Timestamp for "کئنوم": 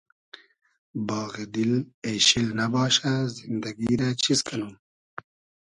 4.47-4.73